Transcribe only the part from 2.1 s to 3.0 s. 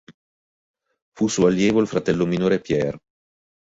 minore Pierre.